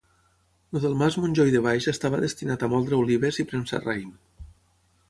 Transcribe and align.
El 0.73 0.79
del 0.85 0.95
mas 1.01 1.17
Montjoi 1.25 1.53
de 1.57 1.61
Baix 1.67 1.89
estava 1.93 2.23
destinat 2.27 2.67
a 2.67 2.71
moldre 2.73 3.01
olives 3.05 3.43
i 3.45 3.47
premsar 3.53 3.83
raïm. 3.87 4.15